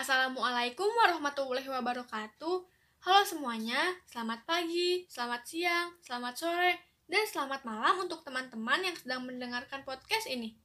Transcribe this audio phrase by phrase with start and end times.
[0.00, 2.56] Assalamualaikum warahmatullahi wabarakatuh.
[3.04, 6.72] Halo semuanya, selamat pagi, selamat siang, selamat sore,
[7.04, 10.56] dan selamat malam untuk teman-teman yang sedang mendengarkan podcast ini.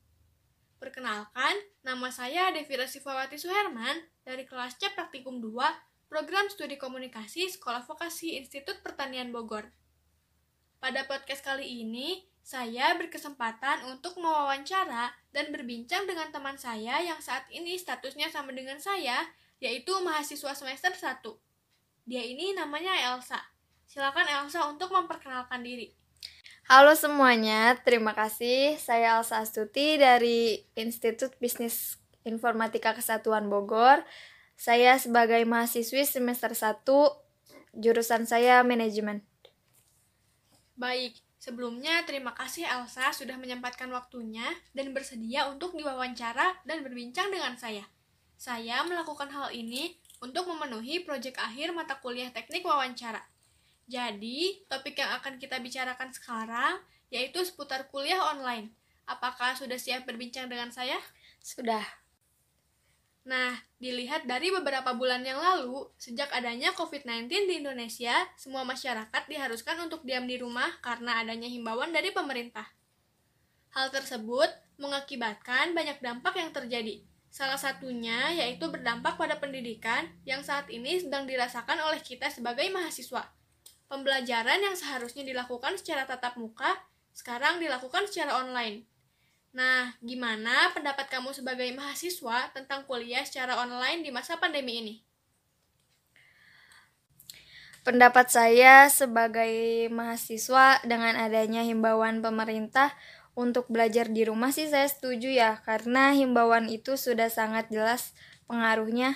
[0.80, 1.52] Perkenalkan,
[1.84, 5.52] nama saya Devi Rasifawati Suherman dari kelas C Praktikum 2,
[6.08, 9.68] Program Studi Komunikasi Sekolah Vokasi Institut Pertanian Bogor.
[10.80, 17.50] Pada podcast kali ini, saya berkesempatan untuk mewawancara dan berbincang dengan teman saya yang saat
[17.50, 19.18] ini statusnya sama dengan saya,
[19.58, 21.26] yaitu mahasiswa semester 1.
[22.06, 23.42] Dia ini namanya Elsa.
[23.90, 25.90] Silakan Elsa untuk memperkenalkan diri.
[26.70, 28.78] Halo semuanya, terima kasih.
[28.78, 31.98] Saya Elsa Astuti dari Institut Bisnis
[32.30, 34.06] Informatika Kesatuan Bogor.
[34.54, 36.86] Saya sebagai mahasiswi semester 1,
[37.74, 39.26] jurusan saya manajemen.
[40.78, 47.54] Baik, sebelumnya terima kasih Elsa sudah menyempatkan waktunya dan bersedia untuk diwawancara dan berbincang dengan
[47.54, 47.86] saya.
[48.34, 49.94] Saya melakukan hal ini
[50.26, 53.22] untuk memenuhi proyek akhir mata kuliah teknik wawancara.
[53.86, 56.82] Jadi, topik yang akan kita bicarakan sekarang
[57.14, 58.74] yaitu seputar kuliah online.
[59.06, 60.98] Apakah sudah siap berbincang dengan saya?
[61.46, 62.05] Sudah.
[63.26, 69.82] Nah, dilihat dari beberapa bulan yang lalu, sejak adanya COVID-19 di Indonesia, semua masyarakat diharuskan
[69.82, 72.70] untuk diam di rumah karena adanya himbauan dari pemerintah.
[73.74, 77.02] Hal tersebut mengakibatkan banyak dampak yang terjadi.
[77.34, 83.26] Salah satunya yaitu berdampak pada pendidikan yang saat ini sedang dirasakan oleh kita sebagai mahasiswa.
[83.90, 86.78] Pembelajaran yang seharusnya dilakukan secara tatap muka,
[87.12, 88.86] sekarang dilakukan secara online.
[89.56, 94.96] Nah, gimana pendapat kamu sebagai mahasiswa tentang kuliah secara online di masa pandemi ini?
[97.88, 102.92] Pendapat saya sebagai mahasiswa dengan adanya himbauan pemerintah
[103.32, 108.12] untuk belajar di rumah sih saya setuju ya, karena himbauan itu sudah sangat jelas
[108.52, 109.16] pengaruhnya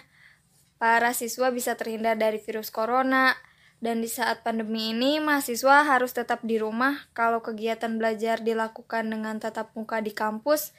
[0.80, 3.36] para siswa bisa terhindar dari virus corona,
[3.80, 7.08] dan di saat pandemi ini mahasiswa harus tetap di rumah.
[7.16, 10.76] Kalau kegiatan belajar dilakukan dengan tatap muka di kampus,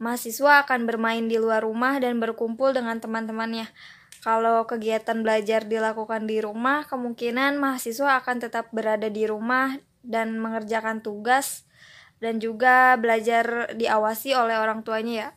[0.00, 3.68] mahasiswa akan bermain di luar rumah dan berkumpul dengan teman-temannya.
[4.20, 11.00] Kalau kegiatan belajar dilakukan di rumah, kemungkinan mahasiswa akan tetap berada di rumah dan mengerjakan
[11.00, 11.68] tugas
[12.20, 15.28] dan juga belajar diawasi oleh orang tuanya ya.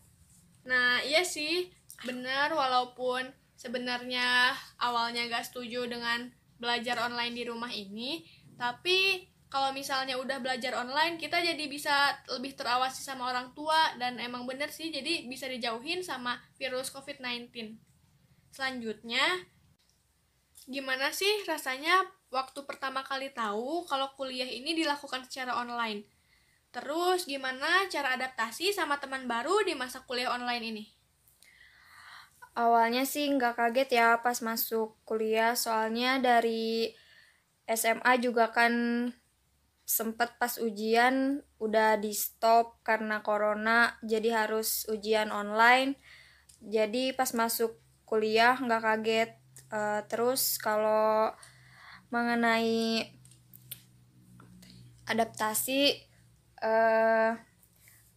[0.68, 1.72] Nah, iya sih,
[2.04, 6.32] benar walaupun sebenarnya awalnya gak setuju dengan
[6.64, 8.24] belajar online di rumah ini,
[8.56, 11.94] tapi kalau misalnya udah belajar online, kita jadi bisa
[12.40, 17.78] lebih terawasi sama orang tua dan emang bener sih, jadi bisa dijauhin sama virus COVID-19.
[18.50, 19.22] Selanjutnya,
[20.66, 22.02] gimana sih rasanya
[22.34, 26.02] waktu pertama kali tahu kalau kuliah ini dilakukan secara online?
[26.74, 30.84] Terus gimana cara adaptasi sama teman baru di masa kuliah online ini?
[32.54, 36.94] Awalnya sih nggak kaget ya pas masuk kuliah, soalnya dari
[37.66, 38.74] SMA juga kan
[39.84, 45.98] sempet pas ujian udah di stop karena corona, jadi harus ujian online.
[46.62, 49.32] Jadi pas masuk kuliah nggak kaget
[49.74, 51.34] uh, terus kalau
[52.14, 53.10] mengenai
[55.10, 55.98] adaptasi
[56.62, 57.34] uh,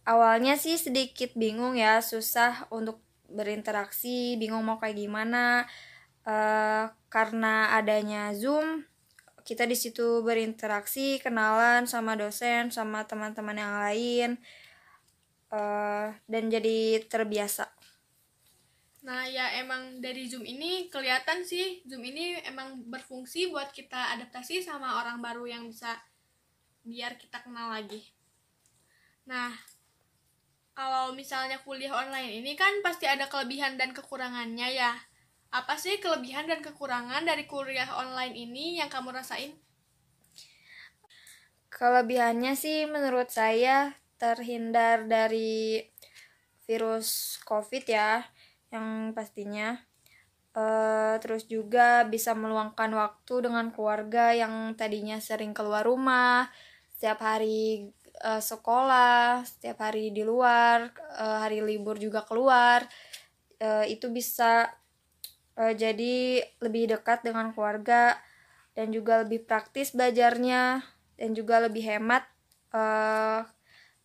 [0.05, 5.67] awalnya sih sedikit bingung ya susah untuk berinteraksi bingung mau kayak gimana.
[6.27, 8.83] Uh, karena adanya zoom
[9.47, 14.29] kita di situ berinteraksi kenalan sama dosen sama teman-teman yang lain.
[15.47, 17.71] Uh, dan jadi terbiasa.
[19.07, 21.79] Nah ya emang dari Zoom ini kelihatan sih.
[21.87, 25.95] Zoom ini emang berfungsi buat kita adaptasi sama orang baru yang bisa
[26.83, 28.03] biar kita kenal lagi.
[29.23, 29.55] Nah
[30.77, 34.93] kalau misalnya kuliah online ini kan pasti ada kelebihan dan kekurangannya ya.
[35.49, 39.57] Apa sih kelebihan dan kekurangan dari kuliah online ini yang kamu rasain?
[41.73, 45.81] Kelebihannya sih menurut saya terhindar dari
[46.69, 48.21] virus COVID ya
[48.69, 49.81] yang pastinya
[50.53, 56.51] uh, terus juga bisa meluangkan waktu dengan keluarga yang tadinya sering keluar rumah
[56.97, 57.93] setiap hari
[58.23, 62.85] uh, sekolah setiap hari di luar uh, hari libur juga keluar
[63.61, 64.69] uh, itu bisa
[65.57, 68.17] uh, jadi lebih dekat dengan keluarga
[68.77, 70.85] dan juga lebih praktis belajarnya
[71.17, 72.29] dan juga lebih hemat
[72.73, 73.41] uh,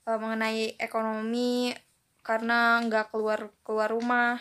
[0.09, 1.77] uh, mengenai ekonomi
[2.25, 4.41] karena nggak keluar keluar rumah.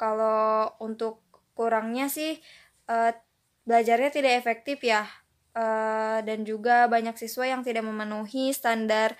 [0.00, 1.20] Kalau untuk
[1.52, 2.40] kurangnya sih
[2.88, 3.12] uh,
[3.68, 5.06] belajarnya tidak efektif ya
[5.56, 9.16] uh, dan juga banyak siswa yang tidak memenuhi standar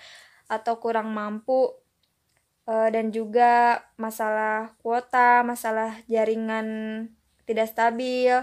[0.49, 1.73] atau kurang mampu
[2.67, 6.67] uh, dan juga masalah kuota, masalah jaringan
[7.43, 8.33] tidak stabil,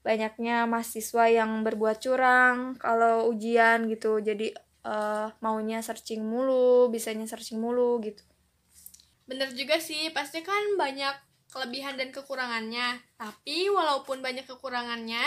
[0.00, 4.20] banyaknya mahasiswa yang berbuat curang kalau ujian gitu.
[4.20, 4.52] Jadi
[4.84, 8.22] uh, maunya searching mulu, bisanya searching mulu gitu.
[9.28, 11.14] Bener juga sih, pasti kan banyak
[11.54, 12.98] kelebihan dan kekurangannya.
[13.14, 15.22] Tapi walaupun banyak kekurangannya,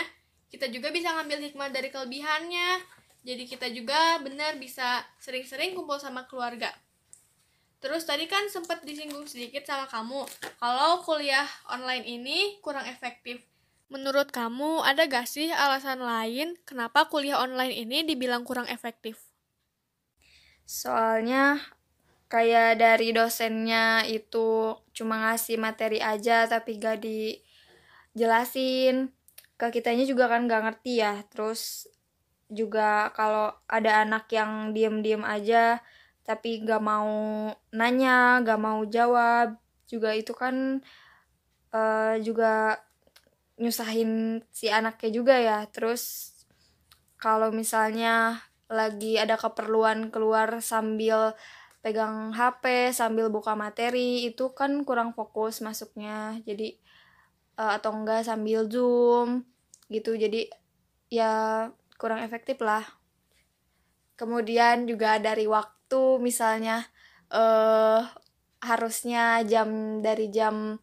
[0.54, 2.78] kita juga bisa ngambil hikmah dari kelebihannya.
[3.26, 6.70] Jadi kita juga benar bisa sering-sering kumpul sama keluarga.
[7.82, 10.24] Terus tadi kan sempat disinggung sedikit sama kamu,
[10.62, 13.42] kalau kuliah online ini kurang efektif.
[13.92, 19.20] Menurut kamu, ada gak sih alasan lain kenapa kuliah online ini dibilang kurang efektif?
[20.64, 21.60] Soalnya
[22.32, 27.04] kayak dari dosennya itu cuma ngasih materi aja tapi gak
[28.14, 29.12] dijelasin.
[29.64, 31.24] Ke kitanya juga kan gak ngerti ya.
[31.32, 31.88] Terus
[32.52, 35.80] juga kalau ada anak yang diem-diem aja
[36.28, 37.08] tapi gak mau
[37.72, 40.84] nanya gak mau jawab juga itu kan
[41.72, 42.80] uh, juga
[43.56, 45.60] nyusahin si anaknya juga ya.
[45.72, 46.36] Terus
[47.16, 51.32] kalau misalnya lagi ada keperluan keluar sambil
[51.84, 56.40] pegang HP sambil buka materi itu kan kurang fokus masuknya.
[56.44, 56.80] Jadi
[57.60, 59.53] uh, atau enggak sambil zoom
[59.92, 60.16] gitu.
[60.16, 60.48] Jadi
[61.12, 62.84] ya kurang efektif lah.
[64.20, 66.86] Kemudian juga dari waktu misalnya
[67.34, 68.04] uh,
[68.64, 70.80] harusnya jam dari jam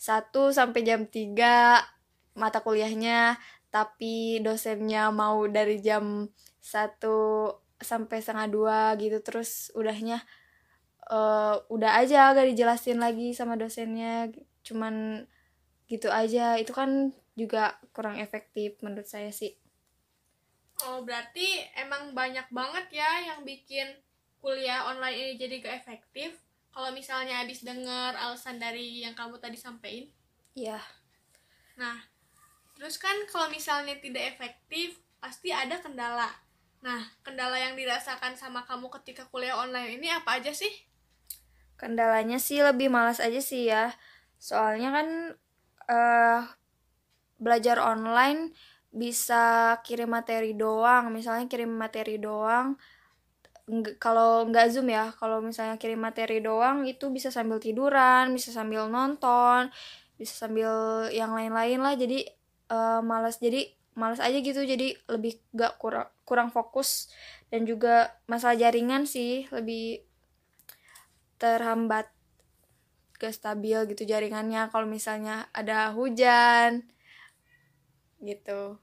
[0.00, 3.38] 1 sampai jam 3 mata kuliahnya
[3.70, 6.26] tapi dosennya mau dari jam
[6.58, 6.98] 1
[7.78, 10.22] sampai setengah dua gitu terus udahnya
[11.10, 14.30] uh, udah aja gak dijelasin lagi sama dosennya
[14.62, 15.26] cuman
[15.90, 16.56] gitu aja.
[16.56, 19.56] Itu kan juga kurang efektif menurut saya sih.
[20.88, 23.86] Oh berarti emang banyak banget ya yang bikin
[24.42, 26.36] kuliah online ini jadi gak efektif.
[26.72, 30.08] Kalau misalnya habis dengar alasan dari yang kamu tadi sampaikan
[30.56, 30.80] iya.
[31.76, 32.00] Nah
[32.76, 36.28] terus kan kalau misalnya tidak efektif pasti ada kendala.
[36.82, 40.72] Nah kendala yang dirasakan sama kamu ketika kuliah online ini apa aja sih?
[41.76, 43.94] Kendalanya sih lebih malas aja sih ya.
[44.42, 45.08] Soalnya kan
[45.86, 46.42] uh,
[47.42, 48.54] belajar online
[48.92, 52.78] bisa kirim materi doang misalnya kirim materi doang
[53.98, 58.90] kalau nggak zoom ya kalau misalnya kirim materi doang itu bisa sambil tiduran bisa sambil
[58.90, 59.72] nonton
[60.20, 62.26] bisa sambil yang lain-lain lah jadi
[62.68, 67.12] uh, malas jadi malas aja gitu jadi lebih gak kurang kurang fokus
[67.52, 70.00] dan juga masalah jaringan sih lebih
[71.36, 72.08] terhambat
[73.20, 76.91] gak stabil gitu jaringannya kalau misalnya ada hujan
[78.22, 78.78] gitu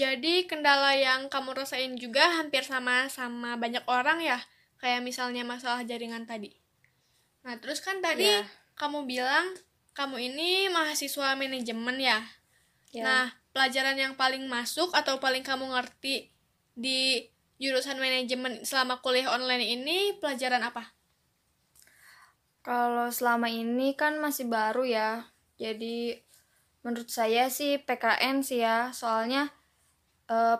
[0.00, 4.40] jadi kendala yang kamu rasain juga hampir sama sama banyak orang ya,
[4.80, 6.56] kayak misalnya masalah jaringan tadi.
[7.44, 8.48] Nah, terus kan tadi yeah.
[8.80, 9.52] kamu bilang
[9.92, 12.16] kamu ini mahasiswa manajemen ya.
[12.96, 13.04] Yeah.
[13.04, 16.32] Nah, pelajaran yang paling masuk atau paling kamu ngerti
[16.72, 17.28] di
[17.60, 20.96] jurusan manajemen selama kuliah online ini pelajaran apa?
[22.64, 25.28] Kalau selama ini kan masih baru ya.
[25.60, 26.16] Jadi
[26.80, 28.92] menurut saya sih PKN sih ya.
[28.94, 29.48] Soalnya
[30.30, 30.58] uh,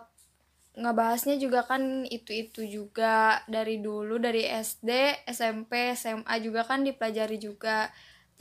[0.71, 7.91] ngebahasnya juga kan itu-itu juga dari dulu dari SD, SMP, SMA juga kan dipelajari juga.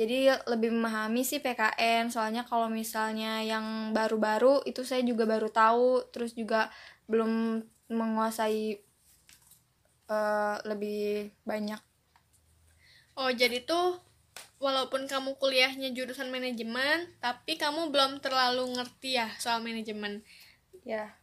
[0.00, 6.08] Jadi lebih memahami sih PKN, soalnya kalau misalnya yang baru-baru itu saya juga baru tahu,
[6.08, 6.72] terus juga
[7.04, 7.60] belum
[7.92, 8.80] menguasai
[10.08, 11.80] uh, lebih banyak.
[13.20, 14.00] Oh, jadi tuh
[14.60, 20.20] walaupun kamu kuliahnya jurusan manajemen, tapi kamu belum terlalu ngerti ya soal manajemen.
[20.84, 21.16] Ya.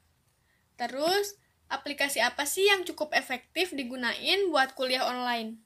[0.77, 5.59] Terus, aplikasi apa sih yang cukup efektif digunain buat kuliah online?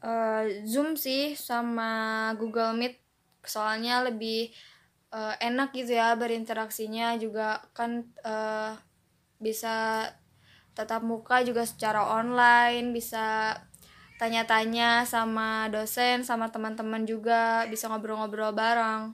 [0.00, 2.98] Uh, Zoom sih sama Google Meet
[3.44, 4.50] soalnya lebih
[5.12, 8.74] uh, enak gitu ya berinteraksinya juga kan uh,
[9.38, 10.08] bisa
[10.74, 13.54] tatap muka juga secara online bisa
[14.24, 19.12] tanya-tanya sama dosen sama teman-teman juga bisa ngobrol-ngobrol bareng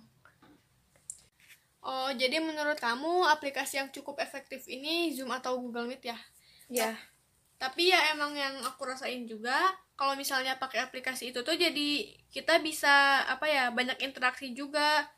[1.80, 6.18] Oh, jadi menurut kamu aplikasi yang cukup efektif ini Zoom atau Google Meet ya?
[6.68, 6.92] Ya.
[7.56, 9.56] Tapi ya emang yang aku rasain juga
[9.96, 11.88] kalau misalnya pakai aplikasi itu tuh jadi
[12.32, 15.08] kita bisa apa ya banyak interaksi juga.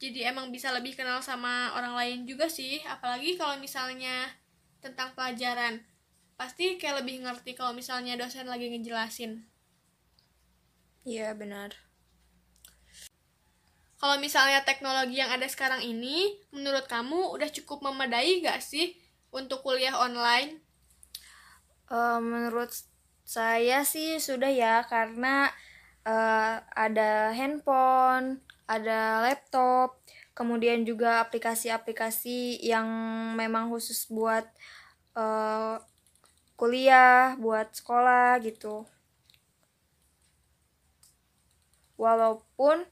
[0.00, 4.32] Jadi emang bisa lebih kenal sama orang lain juga sih, apalagi kalau misalnya
[4.80, 5.80] tentang pelajaran.
[6.40, 9.44] Pasti kayak lebih ngerti kalau misalnya dosen lagi ngejelasin.
[11.04, 11.76] Iya, benar
[14.00, 18.96] kalau misalnya teknologi yang ada sekarang ini, menurut kamu udah cukup memadai gak sih
[19.28, 20.56] untuk kuliah online?
[21.92, 22.72] Uh, menurut
[23.28, 25.52] saya sih sudah ya, karena
[26.08, 30.00] uh, ada handphone, ada laptop,
[30.32, 32.88] kemudian juga aplikasi-aplikasi yang
[33.36, 34.48] memang khusus buat
[35.12, 35.76] uh,
[36.60, 38.84] kuliah, buat sekolah gitu.
[41.96, 42.84] Walaupun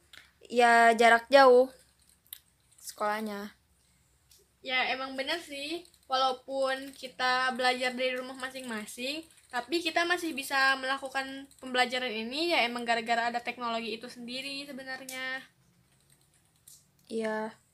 [0.48, 1.68] ya jarak jauh
[2.80, 3.52] sekolahnya.
[4.64, 9.20] Ya emang bener sih, walaupun kita belajar dari rumah masing-masing,
[9.52, 15.44] tapi kita masih bisa melakukan pembelajaran ini ya emang gara-gara ada teknologi itu sendiri sebenarnya.
[17.08, 17.67] Iya.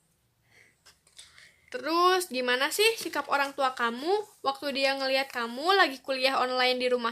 [1.75, 4.07] Terus gimana sih sikap orang tua kamu
[4.39, 7.11] waktu dia ngelihat kamu lagi kuliah online di rumah?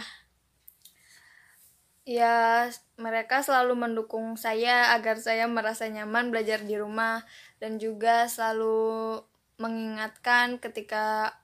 [2.07, 7.27] Ya, mereka selalu mendukung saya agar saya merasa nyaman belajar di rumah
[7.59, 9.19] dan juga selalu
[9.59, 11.35] mengingatkan ketika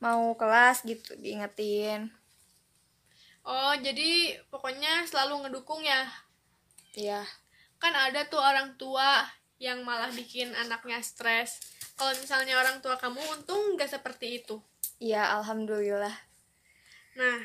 [0.00, 2.08] mau kelas gitu diingetin.
[3.44, 6.08] Oh, jadi pokoknya selalu ngedukung ya?
[6.96, 7.28] Iya.
[7.76, 9.20] Kan ada tuh orang tua
[9.62, 11.62] yang malah bikin anaknya stres.
[11.94, 14.58] Kalau misalnya orang tua kamu untung nggak seperti itu.
[14.98, 16.14] Iya, alhamdulillah.
[17.14, 17.38] Nah,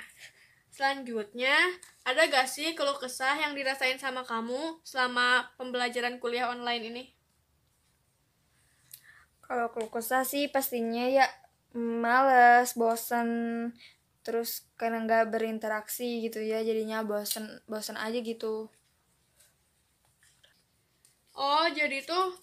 [0.74, 1.54] selanjutnya
[2.02, 7.04] ada gak sih keluh kesah yang dirasain sama kamu selama pembelajaran kuliah online ini?
[9.46, 11.30] Kalau keluh kesah sih pastinya ya
[11.78, 13.30] males, bosan,
[14.26, 18.74] terus karena nggak berinteraksi gitu ya, jadinya bosan bosan aja gitu.
[21.38, 22.34] Oh, jadi tuh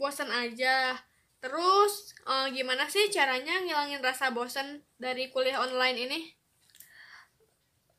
[0.00, 0.96] bosan aja.
[1.44, 6.20] Terus, uh, gimana sih caranya ngilangin rasa bosan dari kuliah online ini?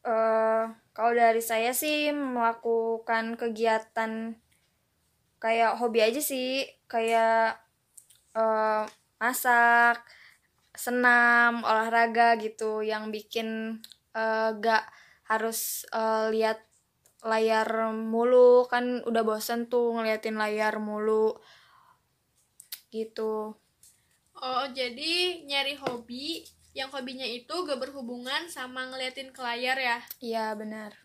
[0.01, 4.41] Uh, kalau dari saya sih melakukan kegiatan
[5.37, 7.61] kayak hobi aja sih, kayak
[8.33, 8.89] uh,
[9.21, 10.01] masak,
[10.73, 13.79] senam, olahraga gitu, yang bikin
[14.17, 14.89] uh, gak
[15.29, 16.68] harus uh, lihat
[17.19, 21.35] layar mulu kan udah bosen tuh ngeliatin layar mulu
[22.89, 23.59] gitu.
[24.39, 29.99] Oh jadi nyari hobi yang hobinya itu gak berhubungan sama ngeliatin ke layar ya?
[30.23, 30.95] Iya benar.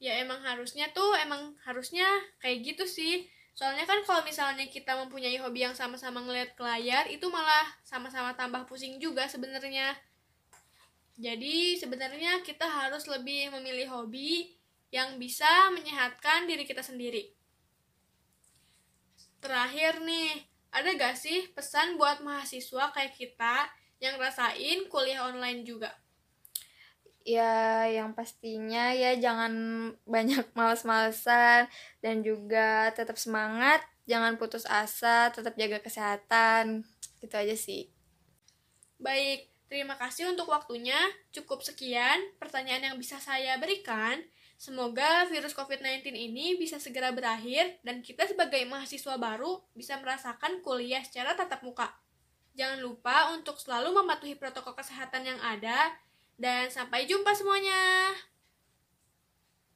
[0.00, 2.06] Ya emang harusnya tuh emang harusnya
[2.40, 3.28] kayak gitu sih.
[3.52, 8.32] Soalnya kan kalau misalnya kita mempunyai hobi yang sama-sama ngeliat ke layar itu malah sama-sama
[8.38, 9.98] tambah pusing juga sebenarnya.
[11.18, 14.57] Jadi sebenarnya kita harus lebih memilih hobi
[14.88, 17.32] yang bisa menyehatkan diri kita sendiri.
[19.38, 23.68] Terakhir nih, ada gak sih pesan buat mahasiswa kayak kita
[24.02, 25.94] yang rasain kuliah online juga?
[27.28, 29.52] Ya, yang pastinya ya jangan
[30.08, 31.68] banyak males-malesan
[32.00, 36.88] dan juga tetap semangat, jangan putus asa, tetap jaga kesehatan.
[37.20, 37.92] Gitu aja sih.
[38.96, 40.98] Baik, terima kasih untuk waktunya.
[41.30, 44.24] Cukup sekian pertanyaan yang bisa saya berikan.
[44.58, 50.98] Semoga virus COVID-19 ini bisa segera berakhir dan kita sebagai mahasiswa baru bisa merasakan kuliah
[51.06, 51.86] secara tatap muka.
[52.58, 55.94] Jangan lupa untuk selalu mematuhi protokol kesehatan yang ada
[56.34, 58.10] dan sampai jumpa semuanya.